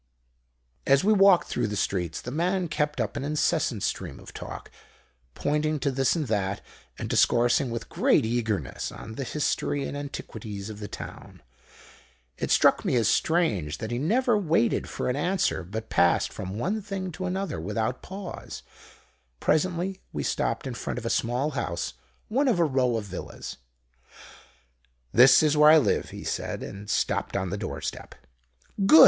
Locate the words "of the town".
10.71-11.43